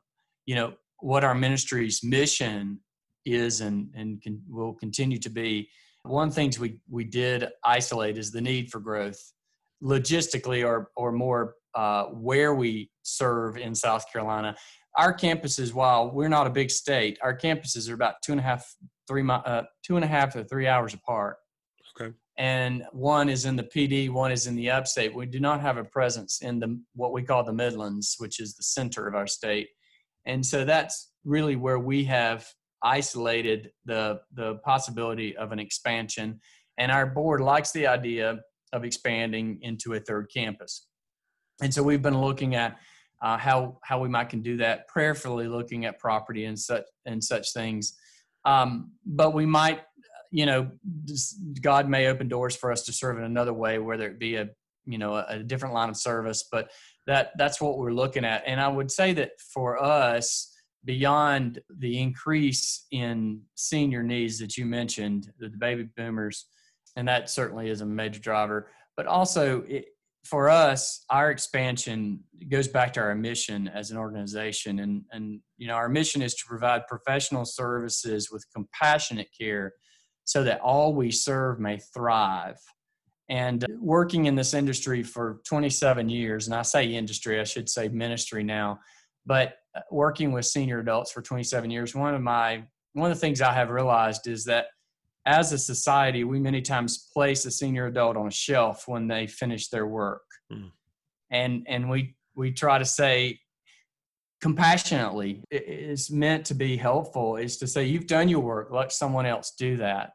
you 0.45 0.55
know, 0.55 0.73
what 0.99 1.23
our 1.23 1.35
ministry's 1.35 2.03
mission 2.03 2.79
is 3.25 3.61
and 3.61 3.89
and 3.95 4.21
can, 4.21 4.41
will 4.49 4.73
continue 4.73 5.19
to 5.19 5.29
be, 5.29 5.69
one 6.03 6.27
of 6.27 6.33
the 6.33 6.35
things 6.35 6.59
we 6.59 6.79
we 6.89 7.03
did 7.03 7.47
isolate 7.63 8.17
is 8.17 8.31
the 8.31 8.41
need 8.41 8.69
for 8.71 8.79
growth. 8.79 9.21
logistically 9.81 10.65
or 10.65 10.89
or 10.95 11.11
more 11.11 11.55
uh, 11.75 12.05
where 12.05 12.53
we 12.53 12.89
serve 13.03 13.57
in 13.57 13.73
South 13.75 14.05
Carolina. 14.11 14.55
Our 14.95 15.15
campuses, 15.15 15.73
while 15.73 16.11
we're 16.11 16.29
not 16.29 16.47
a 16.47 16.51
big 16.51 16.69
state, 16.69 17.17
our 17.21 17.35
campuses 17.35 17.89
are 17.89 17.95
about 17.95 18.15
two 18.23 18.31
and 18.31 18.39
a 18.39 18.43
half, 18.43 18.75
three, 19.07 19.27
uh, 19.27 19.63
two 19.83 19.95
and 19.95 20.05
a 20.05 20.07
half 20.07 20.33
to 20.33 20.43
three 20.43 20.67
hours 20.67 20.93
apart. 20.93 21.37
Okay. 21.99 22.13
And 22.37 22.83
one 22.91 23.29
is 23.29 23.45
in 23.45 23.55
the 23.55 23.63
Pee 23.63 23.87
Dee, 23.87 24.09
one 24.09 24.31
is 24.31 24.47
in 24.47 24.55
the 24.55 24.69
upstate. 24.71 25.13
We 25.13 25.25
do 25.25 25.39
not 25.39 25.61
have 25.61 25.77
a 25.77 25.83
presence 25.83 26.41
in 26.41 26.59
the 26.59 26.79
what 26.95 27.13
we 27.13 27.23
call 27.23 27.43
the 27.43 27.53
Midlands, 27.53 28.15
which 28.17 28.39
is 28.39 28.55
the 28.55 28.63
center 28.63 29.07
of 29.07 29.15
our 29.15 29.27
state. 29.27 29.69
And 30.25 30.45
so 30.45 30.65
that's 30.65 31.11
really 31.23 31.55
where 31.55 31.79
we 31.79 32.03
have 32.05 32.47
isolated 32.83 33.71
the 33.85 34.19
the 34.33 34.55
possibility 34.65 35.35
of 35.37 35.51
an 35.51 35.59
expansion. 35.59 36.39
And 36.77 36.91
our 36.91 37.05
board 37.05 37.41
likes 37.41 37.71
the 37.71 37.87
idea 37.87 38.39
of 38.73 38.83
expanding 38.83 39.59
into 39.61 39.93
a 39.93 39.99
third 39.99 40.29
campus. 40.33 40.87
And 41.61 41.71
so 41.73 41.83
we've 41.83 42.01
been 42.01 42.19
looking 42.19 42.55
at 42.55 42.77
uh, 43.23 43.37
how 43.37 43.79
how 43.83 43.99
we 43.99 44.09
might 44.09 44.29
can 44.29 44.41
do 44.41 44.57
that, 44.57 44.87
prayerfully 44.89 45.47
looking 45.47 45.85
at 45.85 45.97
property 45.97 46.45
and 46.45 46.59
such 46.59 46.83
and 47.05 47.23
such 47.23 47.53
things. 47.53 47.97
Um, 48.45 48.91
but 49.05 49.33
we 49.33 49.45
might, 49.45 49.81
you 50.29 50.45
know, 50.45 50.69
God 51.61 51.87
may 51.87 52.07
open 52.07 52.27
doors 52.27 52.55
for 52.55 52.71
us 52.71 52.83
to 52.83 52.93
serve 52.93 53.17
in 53.17 53.23
another 53.23 53.53
way, 53.53 53.79
whether 53.79 54.07
it 54.07 54.19
be 54.19 54.35
a 54.35 54.49
you 54.85 54.97
know 54.97 55.15
a, 55.15 55.25
a 55.29 55.39
different 55.39 55.73
line 55.73 55.89
of 55.89 55.95
service. 55.95 56.47
But 56.51 56.71
that 57.07 57.31
that's 57.37 57.61
what 57.61 57.77
we're 57.77 57.93
looking 57.93 58.25
at. 58.25 58.43
And 58.45 58.59
I 58.59 58.67
would 58.67 58.91
say 58.91 59.13
that 59.13 59.39
for 59.39 59.81
us, 59.81 60.53
beyond 60.83 61.59
the 61.79 61.99
increase 61.99 62.87
in 62.91 63.41
senior 63.55 64.03
needs 64.03 64.37
that 64.39 64.57
you 64.57 64.65
mentioned, 64.65 65.31
the 65.39 65.47
baby 65.47 65.87
boomers, 65.95 66.47
and 66.97 67.07
that 67.07 67.29
certainly 67.29 67.69
is 67.69 67.79
a 67.79 67.85
major 67.85 68.19
driver. 68.19 68.69
But 68.97 69.07
also, 69.07 69.61
it, 69.61 69.85
for 70.23 70.49
us, 70.49 71.03
our 71.09 71.31
expansion 71.31 72.21
goes 72.49 72.67
back 72.67 72.93
to 72.93 73.01
our 73.01 73.13
mission 73.13 73.67
as 73.67 73.91
an 73.91 73.97
organization, 73.97 74.79
and 74.79 75.03
and 75.11 75.41
you 75.57 75.67
know 75.67 75.73
our 75.73 75.89
mission 75.89 76.21
is 76.21 76.33
to 76.35 76.45
provide 76.47 76.87
professional 76.87 77.45
services 77.45 78.31
with 78.31 78.45
compassionate 78.55 79.27
care, 79.37 79.73
so 80.23 80.43
that 80.43 80.61
all 80.61 80.93
we 80.93 81.11
serve 81.11 81.59
may 81.59 81.79
thrive. 81.93 82.57
And 83.29 83.65
working 83.79 84.25
in 84.25 84.35
this 84.35 84.53
industry 84.53 85.01
for 85.01 85.39
27 85.45 86.09
years, 86.09 86.47
and 86.47 86.55
I 86.55 86.61
say 86.61 86.85
industry, 86.85 87.39
I 87.39 87.45
should 87.45 87.69
say 87.69 87.87
ministry 87.87 88.43
now, 88.43 88.79
but 89.25 89.55
uh, 89.75 89.81
working 89.91 90.31
with 90.31 90.45
senior 90.45 90.79
adults 90.79 91.11
for 91.11 91.21
27 91.21 91.69
years, 91.69 91.95
one 91.95 92.13
of 92.13 92.21
my 92.21 92.63
one 92.93 93.11
of 93.11 93.17
the 93.17 93.21
things 93.21 93.41
I 93.41 93.53
have 93.53 93.69
realized 93.69 94.27
is 94.27 94.45
that 94.45 94.67
as 95.25 95.53
a 95.53 95.57
society, 95.57 96.23
we 96.23 96.39
many 96.39 96.61
times 96.61 97.09
place 97.13 97.45
a 97.45 97.51
senior 97.51 97.87
adult 97.87 98.17
on 98.17 98.27
a 98.27 98.31
shelf 98.31 98.87
when 98.87 99.07
they 99.07 99.27
finish 99.27 99.69
their 99.69 99.87
work, 99.87 100.23
mm. 100.51 100.69
and 101.31 101.65
and 101.67 101.89
we 101.89 102.15
we 102.35 102.51
try 102.51 102.77
to 102.77 102.85
say 102.85 103.39
compassionately 104.43 105.41
it's 105.51 106.11
meant 106.11 106.45
to 106.45 106.53
be 106.53 106.75
helpful 106.75 107.37
is 107.37 107.55
to 107.55 107.65
say 107.65 107.85
you've 107.85 108.07
done 108.07 108.27
your 108.27 108.41
work 108.41 108.67
let 108.71 108.91
someone 108.91 109.25
else 109.25 109.53
do 109.57 109.77
that. 109.77 110.11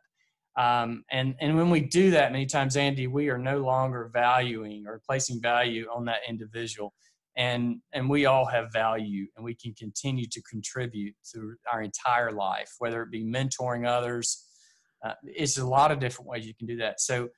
Um, 0.58 1.04
and 1.10 1.34
and 1.40 1.56
when 1.56 1.70
we 1.70 1.80
do 1.80 2.10
that 2.10 2.30
many 2.30 2.44
times 2.44 2.76
andy 2.76 3.06
we 3.06 3.30
are 3.30 3.38
no 3.38 3.60
longer 3.60 4.10
valuing 4.12 4.86
or 4.86 5.00
placing 5.06 5.40
value 5.40 5.86
on 5.94 6.04
that 6.04 6.20
individual. 6.28 6.92
And 7.36 7.80
and 7.94 8.10
we 8.10 8.26
all 8.26 8.44
have 8.44 8.70
value 8.70 9.26
and 9.34 9.42
we 9.42 9.54
can 9.54 9.72
continue 9.72 10.26
to 10.30 10.42
contribute 10.42 11.14
through 11.32 11.56
our 11.72 11.80
entire 11.80 12.32
life 12.32 12.70
whether 12.80 13.02
it 13.02 13.10
be 13.10 13.24
mentoring 13.24 13.88
others 13.88 14.47
uh, 15.04 15.14
it's 15.24 15.58
a 15.58 15.66
lot 15.66 15.90
of 15.90 16.00
different 16.00 16.28
ways 16.28 16.46
you 16.46 16.54
can 16.54 16.66
do 16.66 16.76
that. 16.78 17.00
So 17.00 17.28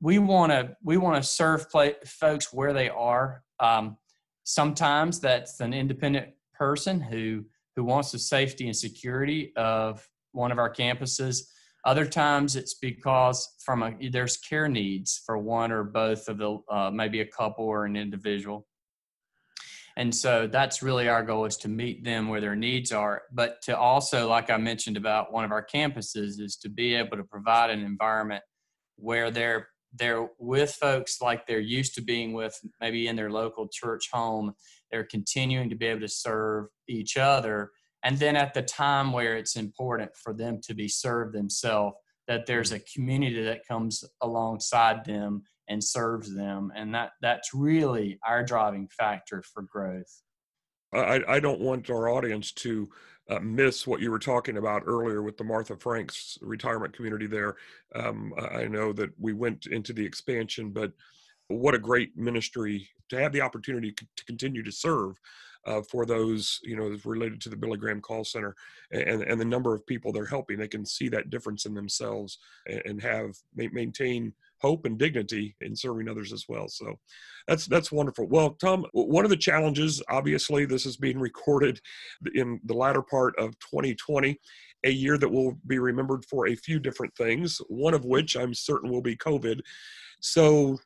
we 0.00 0.18
want 0.18 0.52
to 0.52 0.76
we 0.82 0.96
want 0.96 1.22
to 1.22 1.28
serve 1.28 1.70
play, 1.70 1.94
folks 2.04 2.52
where 2.52 2.72
they 2.72 2.88
are. 2.88 3.42
Um, 3.60 3.96
sometimes 4.44 5.20
that's 5.20 5.60
an 5.60 5.72
independent 5.72 6.28
person 6.54 7.00
who 7.00 7.44
who 7.76 7.84
wants 7.84 8.12
the 8.12 8.18
safety 8.18 8.66
and 8.66 8.76
security 8.76 9.52
of 9.56 10.06
one 10.32 10.52
of 10.52 10.58
our 10.58 10.72
campuses. 10.72 11.42
Other 11.84 12.06
times 12.06 12.56
it's 12.56 12.74
because 12.74 13.56
from 13.64 13.82
a 13.82 14.08
there's 14.10 14.36
care 14.36 14.68
needs 14.68 15.22
for 15.24 15.38
one 15.38 15.72
or 15.72 15.84
both 15.84 16.28
of 16.28 16.38
the 16.38 16.58
uh, 16.70 16.90
maybe 16.90 17.20
a 17.20 17.26
couple 17.26 17.64
or 17.64 17.84
an 17.84 17.96
individual 17.96 18.66
and 19.96 20.14
so 20.14 20.48
that's 20.50 20.82
really 20.82 21.08
our 21.08 21.22
goal 21.22 21.44
is 21.44 21.56
to 21.58 21.68
meet 21.68 22.02
them 22.02 22.28
where 22.28 22.40
their 22.40 22.56
needs 22.56 22.90
are, 22.90 23.22
but 23.32 23.62
to 23.62 23.78
also, 23.78 24.28
like 24.28 24.50
I 24.50 24.56
mentioned 24.56 24.96
about 24.96 25.32
one 25.32 25.44
of 25.44 25.52
our 25.52 25.64
campuses, 25.64 26.40
is 26.40 26.56
to 26.62 26.68
be 26.68 26.94
able 26.94 27.16
to 27.16 27.24
provide 27.24 27.70
an 27.70 27.84
environment 27.84 28.42
where 28.96 29.30
they're 29.30 29.68
they're 29.96 30.28
with 30.40 30.72
folks 30.72 31.20
like 31.20 31.46
they're 31.46 31.60
used 31.60 31.94
to 31.94 32.02
being 32.02 32.32
with 32.32 32.58
maybe 32.80 33.06
in 33.06 33.14
their 33.14 33.30
local 33.30 33.68
church 33.68 34.08
home. 34.12 34.52
They're 34.90 35.04
continuing 35.04 35.70
to 35.70 35.76
be 35.76 35.86
able 35.86 36.00
to 36.00 36.08
serve 36.08 36.66
each 36.88 37.16
other. 37.16 37.70
And 38.02 38.18
then 38.18 38.34
at 38.34 38.54
the 38.54 38.62
time 38.62 39.12
where 39.12 39.36
it's 39.36 39.54
important 39.54 40.10
for 40.16 40.34
them 40.34 40.60
to 40.64 40.74
be 40.74 40.88
served 40.88 41.32
themselves 41.32 41.96
that 42.26 42.46
there's 42.46 42.70
hmm. 42.70 42.76
a 42.76 42.80
community 42.92 43.42
that 43.44 43.66
comes 43.66 44.04
alongside 44.20 45.04
them 45.04 45.42
and 45.68 45.82
serves 45.82 46.34
them 46.34 46.72
and 46.74 46.94
that 46.94 47.12
that's 47.22 47.54
really 47.54 48.18
our 48.26 48.44
driving 48.44 48.88
factor 48.88 49.42
for 49.42 49.62
growth. 49.62 50.22
I 50.92 51.22
i 51.28 51.40
don't 51.40 51.60
want 51.60 51.90
our 51.90 52.08
audience 52.08 52.52
to 52.52 52.88
uh, 53.30 53.40
miss 53.40 53.86
what 53.86 54.00
you 54.00 54.10
were 54.10 54.18
talking 54.18 54.58
about 54.58 54.82
earlier 54.86 55.22
with 55.22 55.36
the 55.38 55.44
martha 55.44 55.76
franks 55.76 56.38
retirement 56.42 56.94
community 56.94 57.26
there. 57.26 57.56
Um, 57.94 58.34
i 58.52 58.66
know 58.66 58.92
that 58.92 59.10
we 59.18 59.32
went 59.32 59.66
into 59.66 59.92
the 59.92 60.04
expansion 60.04 60.70
but 60.70 60.92
what 61.48 61.74
a 61.74 61.78
great 61.78 62.16
ministry 62.16 62.88
to 63.10 63.18
have 63.18 63.32
the 63.32 63.40
opportunity 63.40 63.92
to 63.92 64.24
continue 64.24 64.62
to 64.62 64.72
serve 64.72 65.16
uh, 65.66 65.82
for 65.82 66.06
those 66.06 66.60
you 66.62 66.76
know 66.76 66.96
related 67.04 67.40
to 67.40 67.48
the 67.48 67.56
Billy 67.56 67.78
Graham 67.78 68.00
call 68.00 68.24
center 68.24 68.54
and 68.90 69.22
and 69.22 69.40
the 69.40 69.44
number 69.44 69.74
of 69.74 69.86
people 69.86 70.12
they're 70.12 70.26
helping. 70.26 70.58
They 70.58 70.68
can 70.68 70.84
see 70.84 71.08
that 71.08 71.30
difference 71.30 71.66
in 71.66 71.74
themselves 71.74 72.38
and, 72.66 73.02
have 73.02 73.34
maintain 73.54 74.32
hope 74.60 74.86
and 74.86 74.98
dignity 74.98 75.54
in 75.60 75.76
serving 75.76 76.08
others 76.08 76.32
as 76.32 76.46
well. 76.48 76.68
So 76.68 76.98
that's 77.46 77.66
that's 77.66 77.92
wonderful. 77.92 78.26
Well 78.28 78.50
tom 78.54 78.86
one 78.92 79.24
of 79.24 79.30
the 79.30 79.36
challenges 79.36 80.02
obviously 80.08 80.64
this 80.64 80.86
is 80.86 80.96
being 80.96 81.18
recorded 81.18 81.80
in 82.34 82.60
the 82.64 82.74
latter 82.74 83.02
part 83.02 83.34
of 83.38 83.58
2020 83.58 84.38
a 84.84 84.90
year 84.90 85.18
that 85.18 85.28
will 85.28 85.56
be 85.66 85.78
remembered 85.78 86.24
for 86.26 86.48
a 86.48 86.54
few 86.54 86.78
different 86.78 87.14
things 87.16 87.60
one 87.68 87.94
of 87.94 88.04
which 88.04 88.36
i'm 88.36 88.54
certain 88.54 88.90
will 88.90 89.02
be 89.02 89.16
covid. 89.16 89.60
So 90.20 90.78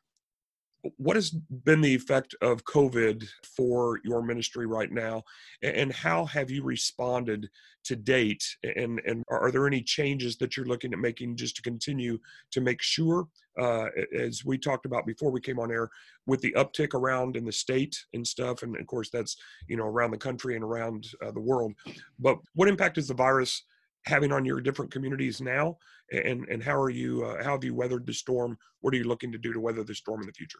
what 0.97 1.15
has 1.15 1.29
been 1.29 1.81
the 1.81 1.93
effect 1.93 2.35
of 2.41 2.63
COVID 2.63 3.27
for 3.43 3.99
your 4.03 4.21
ministry 4.23 4.65
right 4.65 4.91
now, 4.91 5.23
and 5.61 5.91
how 5.91 6.25
have 6.25 6.49
you 6.49 6.63
responded 6.63 7.49
to 7.85 7.95
date? 7.95 8.43
And 8.63 9.01
and 9.05 9.23
are 9.29 9.51
there 9.51 9.67
any 9.67 9.81
changes 9.81 10.37
that 10.37 10.55
you're 10.55 10.65
looking 10.65 10.93
at 10.93 10.99
making 10.99 11.35
just 11.35 11.55
to 11.57 11.61
continue 11.61 12.19
to 12.51 12.61
make 12.61 12.81
sure, 12.81 13.27
uh, 13.59 13.87
as 14.17 14.45
we 14.45 14.57
talked 14.57 14.85
about 14.85 15.05
before 15.05 15.31
we 15.31 15.41
came 15.41 15.59
on 15.59 15.71
air, 15.71 15.89
with 16.25 16.41
the 16.41 16.53
uptick 16.53 16.93
around 16.93 17.35
in 17.35 17.45
the 17.45 17.51
state 17.51 17.97
and 18.13 18.25
stuff, 18.25 18.63
and 18.63 18.77
of 18.77 18.87
course 18.87 19.09
that's 19.09 19.35
you 19.67 19.75
know 19.77 19.85
around 19.85 20.11
the 20.11 20.17
country 20.17 20.55
and 20.55 20.63
around 20.63 21.07
uh, 21.25 21.31
the 21.31 21.41
world. 21.41 21.73
But 22.19 22.37
what 22.55 22.69
impact 22.69 22.97
is 22.97 23.07
the 23.07 23.13
virus? 23.13 23.63
Having 24.05 24.31
on 24.31 24.45
your 24.45 24.61
different 24.61 24.91
communities 24.91 25.41
now 25.41 25.77
and 26.11 26.47
and 26.49 26.63
how 26.63 26.79
are 26.79 26.89
you 26.89 27.23
uh, 27.23 27.43
how 27.43 27.51
have 27.51 27.63
you 27.63 27.75
weathered 27.75 28.05
the 28.05 28.13
storm? 28.13 28.57
What 28.81 28.93
are 28.93 28.97
you 28.97 29.03
looking 29.03 29.31
to 29.31 29.37
do 29.37 29.53
to 29.53 29.59
weather 29.59 29.83
the 29.83 29.95
storm 29.95 30.21
in 30.21 30.27
the 30.27 30.33
future? 30.33 30.59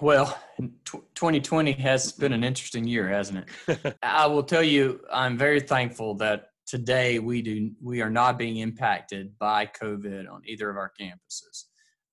Well 0.00 0.38
2020 0.58 1.72
has 1.72 2.12
been 2.12 2.32
an 2.32 2.44
interesting 2.44 2.86
year 2.86 3.08
hasn't 3.08 3.46
it? 3.68 3.96
I 4.02 4.26
will 4.26 4.42
tell 4.42 4.62
you 4.62 5.00
i'm 5.12 5.38
very 5.38 5.60
thankful 5.60 6.14
that 6.16 6.48
today 6.66 7.18
we 7.18 7.42
do 7.42 7.70
we 7.80 8.00
are 8.00 8.10
not 8.10 8.38
being 8.38 8.56
impacted 8.56 9.38
by 9.38 9.66
covid 9.66 10.30
on 10.30 10.42
either 10.46 10.70
of 10.70 10.76
our 10.76 10.92
campuses. 11.00 11.64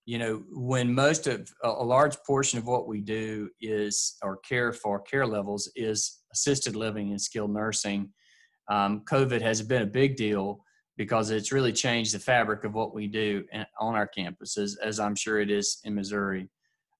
You 0.05 0.19
know 0.19 0.43
when 0.51 0.93
most 0.93 1.27
of 1.27 1.49
a 1.63 1.83
large 1.83 2.17
portion 2.25 2.59
of 2.59 2.67
what 2.67 2.87
we 2.87 3.01
do 3.01 3.49
is 3.61 4.17
or 4.21 4.37
care 4.37 4.73
for 4.73 4.99
care 4.99 5.25
levels 5.25 5.71
is 5.75 6.19
assisted 6.33 6.75
living 6.75 7.09
and 7.09 7.21
skilled 7.21 7.53
nursing 7.53 8.11
um, 8.69 9.01
COVID 9.01 9.41
has 9.41 9.61
been 9.61 9.81
a 9.81 9.87
big 9.87 10.15
deal 10.15 10.63
because 10.97 11.31
it's 11.31 11.51
really 11.51 11.73
changed 11.73 12.13
the 12.13 12.19
fabric 12.19 12.63
of 12.63 12.73
what 12.73 12.93
we 12.93 13.07
do 13.07 13.43
on 13.79 13.95
our 13.95 14.09
campuses, 14.15 14.73
as 14.83 14.99
I'm 14.99 15.15
sure 15.15 15.39
it 15.39 15.49
is 15.49 15.79
in 15.83 15.95
Missouri. 15.95 16.49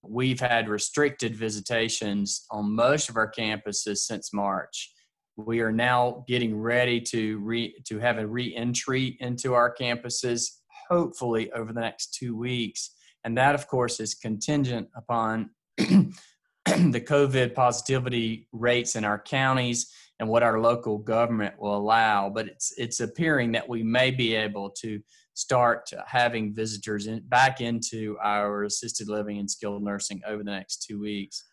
We've 0.04 0.40
had 0.40 0.70
restricted 0.70 1.36
visitations 1.36 2.46
on 2.50 2.76
most 2.76 3.10
of 3.10 3.18
our 3.18 3.32
campuses 3.32 3.98
since 3.98 4.34
March. 4.34 4.92
We 5.38 5.60
are 5.62 5.72
now 5.72 6.24
getting 6.28 6.60
ready 6.60 7.00
to 7.02 7.38
re, 7.40 7.76
to 7.88 8.00
have 8.00 8.18
a 8.18 8.26
re-entry 8.26 9.18
into 9.20 9.54
our 9.54 9.74
campuses, 9.74 10.48
hopefully 10.90 11.52
over 11.52 11.72
the 11.72 11.82
next 11.82 12.16
two 12.16 12.36
weeks, 12.36 12.96
and 13.24 13.38
that, 13.38 13.56
of 13.56 13.68
course, 13.68 14.00
is 14.00 14.16
contingent 14.16 14.88
upon 14.96 15.52
the 15.78 16.14
COVID 16.66 17.54
positivity 17.54 18.48
rates 18.52 18.96
in 18.96 19.06
our 19.06 19.20
counties 19.20 19.94
and 20.22 20.30
what 20.30 20.44
our 20.44 20.62
local 20.62 21.00
government 21.00 21.56
will 21.60 21.76
allow. 21.76 22.30
But 22.30 22.48
it's 22.48 22.74
it's 22.78 23.02
appearing 23.02 23.52
that 23.54 23.68
we 23.68 23.84
may 23.84 24.12
be 24.12 24.36
able 24.36 24.70
to 24.82 25.02
start 25.34 25.90
having 26.06 26.54
visitors 26.54 27.08
in, 27.08 27.24
back 27.28 27.60
into 27.60 28.18
our 28.24 28.64
assisted 28.64 29.10
living 29.10 29.40
and 29.40 29.50
skilled 29.50 29.84
nursing 29.84 30.22
over 30.28 30.44
the 30.44 30.52
next 30.52 30.86
two 30.88 31.00
weeks. 31.00 31.44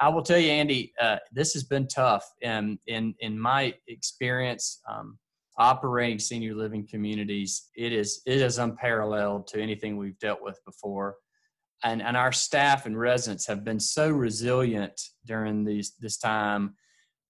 I 0.00 0.08
will 0.08 0.22
tell 0.22 0.38
you, 0.38 0.50
Andy, 0.50 0.92
uh, 1.00 1.18
this 1.32 1.52
has 1.54 1.62
been 1.62 1.86
tough. 1.86 2.24
And 2.42 2.78
in, 2.86 3.14
in 3.20 3.38
my 3.38 3.74
experience, 3.86 4.80
um, 4.90 5.18
operating 5.56 6.18
senior 6.18 6.54
living 6.54 6.86
communities, 6.90 7.68
it 7.76 7.92
is, 7.92 8.22
it 8.26 8.40
is 8.42 8.58
unparalleled 8.58 9.46
to 9.48 9.62
anything 9.62 9.96
we've 9.96 10.18
dealt 10.18 10.42
with 10.42 10.58
before. 10.66 11.16
And, 11.84 12.02
and 12.02 12.16
our 12.16 12.32
staff 12.32 12.86
and 12.86 12.98
residents 12.98 13.46
have 13.46 13.64
been 13.64 13.80
so 13.80 14.10
resilient 14.10 15.00
during 15.24 15.64
these, 15.64 15.94
this 16.00 16.18
time 16.18 16.74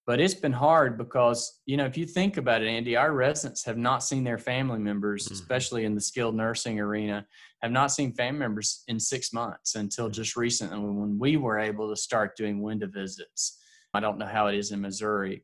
but 0.07 0.21
it's 0.21 0.33
been 0.33 0.53
hard 0.53 0.97
because 0.97 1.59
you 1.65 1.77
know 1.77 1.85
if 1.85 1.97
you 1.97 2.05
think 2.05 2.37
about 2.37 2.63
it 2.63 2.67
andy 2.67 2.95
our 2.95 3.13
residents 3.13 3.63
have 3.63 3.77
not 3.77 4.01
seen 4.01 4.23
their 4.23 4.39
family 4.39 4.79
members 4.79 5.25
mm-hmm. 5.25 5.33
especially 5.33 5.85
in 5.85 5.93
the 5.93 6.01
skilled 6.01 6.35
nursing 6.35 6.79
arena 6.79 7.23
have 7.61 7.71
not 7.71 7.91
seen 7.91 8.13
family 8.13 8.39
members 8.39 8.83
in 8.87 8.99
six 8.99 9.31
months 9.31 9.75
until 9.75 10.05
mm-hmm. 10.05 10.13
just 10.13 10.35
recently 10.35 10.79
when 10.79 11.19
we 11.19 11.37
were 11.37 11.59
able 11.59 11.89
to 11.89 11.95
start 11.95 12.35
doing 12.35 12.61
window 12.61 12.87
visits 12.87 13.59
i 13.93 13.99
don't 13.99 14.17
know 14.17 14.25
how 14.25 14.47
it 14.47 14.55
is 14.55 14.71
in 14.71 14.81
missouri 14.81 15.43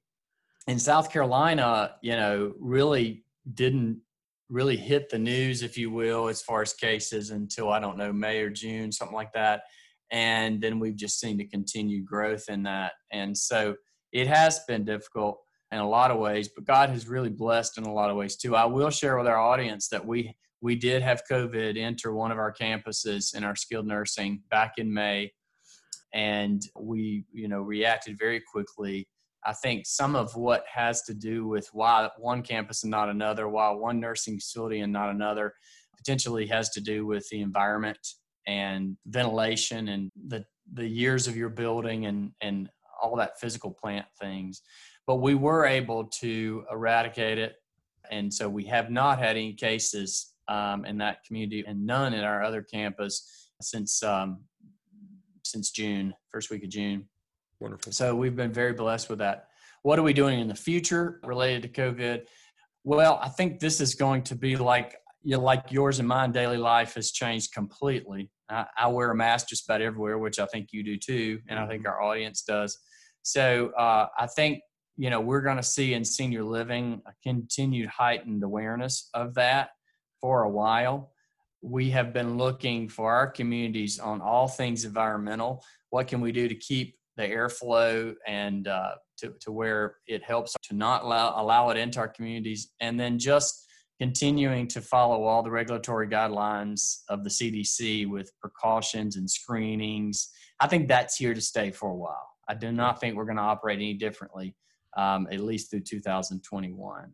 in 0.67 0.79
south 0.79 1.11
carolina 1.11 1.91
you 2.01 2.15
know 2.15 2.53
really 2.59 3.23
didn't 3.53 3.99
really 4.49 4.77
hit 4.77 5.09
the 5.09 5.17
news 5.19 5.63
if 5.63 5.77
you 5.77 5.89
will 5.89 6.27
as 6.27 6.41
far 6.41 6.61
as 6.61 6.73
cases 6.73 7.31
until 7.31 7.69
i 7.69 7.79
don't 7.79 7.97
know 7.97 8.13
may 8.13 8.39
or 8.39 8.49
june 8.49 8.91
something 8.91 9.15
like 9.15 9.33
that 9.33 9.63
and 10.11 10.61
then 10.61 10.79
we've 10.79 10.95
just 10.95 11.19
seen 11.19 11.37
the 11.37 11.47
continued 11.47 12.05
growth 12.05 12.45
in 12.49 12.61
that 12.61 12.91
and 13.11 13.35
so 13.35 13.73
it 14.13 14.27
has 14.27 14.59
been 14.67 14.85
difficult 14.85 15.39
in 15.71 15.79
a 15.79 15.89
lot 15.89 16.11
of 16.11 16.19
ways, 16.19 16.47
but 16.47 16.65
God 16.65 16.91
has 16.91 17.07
really 17.07 17.31
blessed 17.31 17.79
in 17.79 17.83
a 17.83 17.93
lot 17.93 18.11
of 18.11 18.15
ways 18.15 18.35
too. 18.35 18.55
I 18.55 18.65
will 18.65 18.91
share 18.91 19.17
with 19.17 19.27
our 19.27 19.39
audience 19.39 19.89
that 19.89 20.05
we 20.05 20.35
we 20.61 20.75
did 20.77 21.01
have 21.01 21.23
COVID 21.29 21.77
enter 21.77 22.13
one 22.13 22.31
of 22.31 22.37
our 22.37 22.53
campuses 22.53 23.35
in 23.35 23.43
our 23.43 23.55
skilled 23.55 23.85
nursing 23.85 24.43
back 24.49 24.75
in 24.77 24.93
May, 24.93 25.33
and 26.13 26.61
we 26.79 27.25
you 27.33 27.47
know 27.47 27.61
reacted 27.61 28.17
very 28.17 28.39
quickly. 28.39 29.07
I 29.45 29.51
think 29.51 29.85
some 29.85 30.15
of 30.15 30.35
what 30.35 30.63
has 30.71 31.01
to 31.03 31.13
do 31.13 31.47
with 31.47 31.67
why 31.73 32.07
one 32.17 32.43
campus 32.43 32.83
and 32.83 32.91
not 32.91 33.09
another, 33.09 33.49
why 33.49 33.71
one 33.71 33.99
nursing 33.99 34.35
facility 34.35 34.79
and 34.79 34.93
not 34.93 35.09
another, 35.09 35.53
potentially 35.97 36.45
has 36.47 36.69
to 36.69 36.81
do 36.81 37.05
with 37.05 37.27
the 37.29 37.41
environment 37.41 37.99
and 38.45 38.95
ventilation 39.07 39.89
and 39.89 40.11
the 40.27 40.45
the 40.73 40.87
years 40.87 41.27
of 41.27 41.35
your 41.35 41.49
building 41.49 42.05
and 42.05 42.31
and 42.41 42.69
all 43.01 43.15
that 43.17 43.39
physical 43.39 43.71
plant 43.71 44.05
things. 44.19 44.61
But 45.05 45.15
we 45.15 45.35
were 45.35 45.65
able 45.65 46.05
to 46.21 46.63
eradicate 46.71 47.37
it. 47.37 47.55
And 48.11 48.33
so 48.33 48.49
we 48.49 48.65
have 48.65 48.89
not 48.89 49.19
had 49.19 49.31
any 49.31 49.53
cases 49.53 50.33
um, 50.47 50.85
in 50.85 50.97
that 50.99 51.23
community 51.25 51.63
and 51.65 51.85
none 51.85 52.13
in 52.13 52.23
our 52.23 52.43
other 52.43 52.61
campus 52.61 53.49
since 53.61 54.03
um, 54.03 54.39
since 55.45 55.71
June, 55.71 56.13
first 56.31 56.49
week 56.49 56.63
of 56.63 56.69
June. 56.69 57.05
Wonderful. 57.59 57.91
So 57.91 58.15
we've 58.15 58.35
been 58.35 58.53
very 58.53 58.73
blessed 58.73 59.09
with 59.09 59.19
that. 59.19 59.47
What 59.83 59.99
are 59.99 60.03
we 60.03 60.13
doing 60.13 60.39
in 60.39 60.47
the 60.47 60.55
future 60.55 61.19
related 61.23 61.63
to 61.63 61.81
COVID? 61.81 62.25
Well, 62.85 63.19
I 63.21 63.29
think 63.29 63.59
this 63.59 63.81
is 63.81 63.95
going 63.95 64.23
to 64.23 64.35
be 64.35 64.55
like 64.55 64.95
you 65.23 65.37
know, 65.37 65.43
like 65.43 65.71
yours 65.71 65.99
and 65.99 66.07
mine 66.07 66.31
daily 66.31 66.57
life 66.57 66.95
has 66.95 67.11
changed 67.11 67.53
completely. 67.53 68.29
I, 68.53 68.65
I, 68.77 68.87
wear 68.87 69.11
a 69.11 69.15
mask 69.15 69.49
just 69.49 69.65
about 69.65 69.81
everywhere, 69.81 70.17
which 70.17 70.39
I 70.39 70.45
think 70.45 70.69
you 70.71 70.83
do 70.83 70.97
too, 70.97 71.41
and 71.47 71.59
I 71.59 71.67
think 71.67 71.83
mm-hmm. 71.83 71.91
our 71.91 72.01
audience 72.01 72.43
does. 72.43 72.77
So 73.23 73.71
uh, 73.77 74.07
I 74.17 74.27
think 74.27 74.61
you 74.97 75.09
know 75.09 75.21
we're 75.21 75.41
going 75.41 75.57
to 75.57 75.63
see 75.63 75.93
in 75.93 76.05
senior 76.05 76.43
living 76.43 77.01
a 77.07 77.11
continued 77.23 77.89
heightened 77.89 78.43
awareness 78.43 79.09
of 79.13 79.33
that 79.35 79.69
for 80.21 80.43
a 80.43 80.49
while. 80.49 81.11
We 81.61 81.89
have 81.91 82.13
been 82.13 82.37
looking 82.37 82.89
for 82.89 83.13
our 83.13 83.27
communities 83.27 83.99
on 83.99 84.21
all 84.21 84.47
things 84.47 84.85
environmental. 84.85 85.63
What 85.89 86.07
can 86.07 86.21
we 86.21 86.31
do 86.31 86.47
to 86.47 86.55
keep 86.55 86.97
the 87.15 87.23
airflow 87.23 88.15
and 88.27 88.67
uh, 88.67 88.95
to, 89.19 89.33
to 89.41 89.51
where 89.51 89.97
it 90.07 90.23
helps 90.23 90.55
to 90.63 90.75
not 90.75 91.03
allow, 91.03 91.41
allow 91.41 91.69
it 91.69 91.77
into 91.77 91.99
our 91.99 92.07
communities, 92.07 92.73
and 92.79 92.99
then 92.99 93.19
just 93.19 93.62
continuing 94.03 94.67
to 94.67 94.81
follow 94.81 95.23
all 95.23 95.41
the 95.41 95.49
regulatory 95.49 96.09
guidelines 96.09 97.03
of 97.07 97.23
the 97.23 97.29
CDC 97.29 98.05
with 98.05 98.37
precautions 98.37 99.15
and 99.15 99.29
screenings. 99.29 100.27
I 100.59 100.67
think 100.67 100.89
that's 100.89 101.15
here 101.15 101.33
to 101.33 101.39
stay 101.39 101.71
for 101.71 101.89
a 101.89 101.95
while. 101.95 102.27
I 102.49 102.53
do 102.53 102.73
not 102.73 102.99
think 102.99 103.15
we're 103.15 103.23
going 103.23 103.37
to 103.37 103.43
operate 103.43 103.77
any 103.77 103.93
differently, 103.93 104.57
um, 104.97 105.25
at 105.31 105.39
least 105.39 105.71
through 105.71 105.83
2021. 105.83 107.13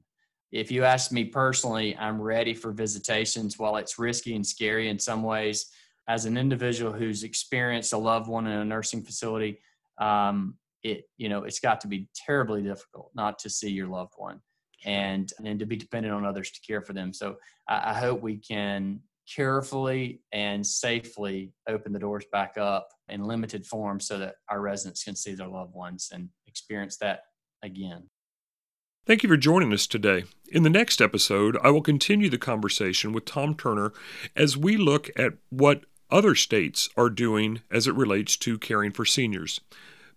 If 0.51 0.71
you 0.71 0.83
ask 0.83 1.11
me 1.11 1.25
personally, 1.25 1.95
I'm 1.95 2.19
ready 2.19 2.55
for 2.55 2.71
visitations. 2.71 3.59
While 3.59 3.75
it's 3.75 3.99
risky 3.99 4.35
and 4.35 4.43
scary 4.43 4.89
in 4.89 4.97
some 4.97 5.21
ways, 5.21 5.67
as 6.07 6.25
an 6.25 6.37
individual 6.37 6.91
who's 6.91 7.21
experienced 7.21 7.93
a 7.93 7.99
loved 7.99 8.27
one 8.27 8.47
in 8.47 8.57
a 8.57 8.65
nursing 8.65 9.03
facility, 9.03 9.59
um, 10.01 10.55
it 10.81 11.03
you 11.17 11.29
know 11.29 11.43
it's 11.43 11.59
got 11.59 11.81
to 11.81 11.87
be 11.87 12.09
terribly 12.15 12.63
difficult 12.63 13.11
not 13.13 13.37
to 13.37 13.49
see 13.49 13.69
your 13.69 13.87
loved 13.87 14.13
one 14.15 14.39
and 14.85 15.31
and 15.43 15.59
to 15.59 15.65
be 15.65 15.75
dependent 15.75 16.13
on 16.13 16.25
others 16.25 16.51
to 16.51 16.61
care 16.61 16.81
for 16.81 16.93
them. 16.93 17.13
So 17.13 17.37
I, 17.67 17.91
I 17.91 17.93
hope 17.93 18.21
we 18.21 18.37
can 18.37 19.01
carefully 19.33 20.21
and 20.31 20.65
safely 20.65 21.53
open 21.67 21.93
the 21.93 21.99
doors 21.99 22.25
back 22.31 22.57
up 22.57 22.89
in 23.09 23.23
limited 23.23 23.65
form 23.65 23.99
so 23.99 24.17
that 24.17 24.35
our 24.49 24.61
residents 24.61 25.03
can 25.03 25.15
see 25.15 25.35
their 25.35 25.47
loved 25.47 25.73
ones 25.73 26.09
and 26.13 26.29
experience 26.47 26.97
that 26.97 27.23
again. 27.63 28.09
Thank 29.05 29.23
you 29.23 29.29
for 29.29 29.37
joining 29.37 29.73
us 29.73 29.87
today. 29.87 30.25
In 30.51 30.63
the 30.63 30.69
next 30.69 31.01
episode, 31.01 31.57
I 31.63 31.71
will 31.71 31.81
continue 31.81 32.29
the 32.29 32.37
conversation 32.37 33.11
with 33.11 33.25
Tom 33.25 33.55
Turner 33.55 33.91
as 34.35 34.57
we 34.57 34.77
look 34.77 35.09
at 35.15 35.33
what 35.49 35.85
other 36.11 36.35
states 36.35 36.89
are 36.97 37.09
doing 37.09 37.61
as 37.71 37.87
it 37.87 37.95
relates 37.95 38.35
to 38.37 38.57
caring 38.57 38.91
for 38.91 39.05
seniors. 39.05 39.61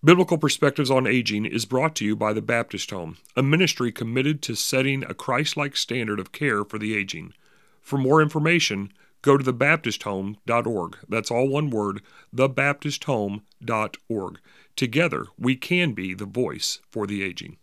Biblical 0.05 0.37
Perspectives 0.37 0.91
on 0.91 1.07
Aging 1.07 1.45
is 1.45 1.65
brought 1.65 1.95
to 1.95 2.05
you 2.05 2.17
by 2.17 2.33
the 2.33 2.43
Baptist 2.43 2.91
Home, 2.91 3.19
a 3.37 3.43
ministry 3.43 3.93
committed 3.93 4.43
to 4.43 4.57
setting 4.57 5.05
a 5.05 5.15
Christ 5.15 5.57
like 5.57 5.77
standard 5.77 6.19
of 6.19 6.33
care 6.33 6.65
for 6.65 6.77
the 6.77 6.97
aging. 6.97 7.35
For 7.81 7.99
more 7.99 8.21
information, 8.21 8.93
go 9.23 9.39
to 9.39 9.45
thebaptisthome.org. 9.45 10.99
That's 11.09 11.31
all 11.31 11.47
one 11.47 11.71
word, 11.71 12.03
thebaptisthome.org. 12.35 14.41
Together, 14.75 15.27
we 15.39 15.55
can 15.55 15.93
be 15.93 16.15
the 16.15 16.27
voice 16.27 16.81
for 16.91 17.07
the 17.07 17.23
aging. 17.23 17.59